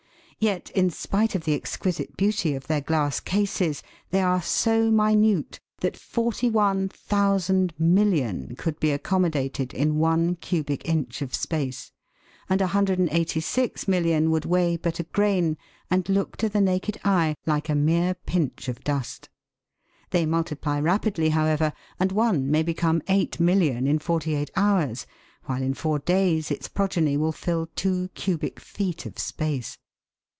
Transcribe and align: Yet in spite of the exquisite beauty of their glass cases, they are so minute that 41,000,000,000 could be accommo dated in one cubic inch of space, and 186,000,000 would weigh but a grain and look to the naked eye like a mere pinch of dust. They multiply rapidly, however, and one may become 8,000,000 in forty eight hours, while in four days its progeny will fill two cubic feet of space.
Yet 0.43 0.71
in 0.71 0.89
spite 0.89 1.35
of 1.35 1.43
the 1.45 1.53
exquisite 1.53 2.15
beauty 2.17 2.55
of 2.55 2.65
their 2.65 2.81
glass 2.81 3.19
cases, 3.19 3.83
they 4.09 4.23
are 4.23 4.41
so 4.41 4.89
minute 4.89 5.59
that 5.81 5.93
41,000,000,000 5.93 8.57
could 8.57 8.79
be 8.79 8.87
accommo 8.87 9.29
dated 9.29 9.71
in 9.71 9.99
one 9.99 10.35
cubic 10.37 10.89
inch 10.89 11.21
of 11.21 11.35
space, 11.35 11.91
and 12.49 12.59
186,000,000 12.59 14.29
would 14.31 14.45
weigh 14.45 14.75
but 14.77 14.99
a 14.99 15.03
grain 15.03 15.57
and 15.91 16.09
look 16.09 16.35
to 16.37 16.49
the 16.49 16.59
naked 16.59 16.99
eye 17.03 17.35
like 17.45 17.69
a 17.69 17.75
mere 17.75 18.15
pinch 18.15 18.67
of 18.67 18.83
dust. 18.83 19.29
They 20.09 20.25
multiply 20.25 20.79
rapidly, 20.79 21.29
however, 21.29 21.71
and 21.99 22.11
one 22.11 22.49
may 22.49 22.63
become 22.63 23.01
8,000,000 23.01 23.87
in 23.87 23.99
forty 23.99 24.33
eight 24.33 24.49
hours, 24.55 25.05
while 25.43 25.61
in 25.61 25.75
four 25.75 25.99
days 25.99 26.49
its 26.49 26.67
progeny 26.67 27.15
will 27.15 27.31
fill 27.31 27.69
two 27.75 28.07
cubic 28.15 28.59
feet 28.59 29.05
of 29.05 29.19
space. 29.19 29.77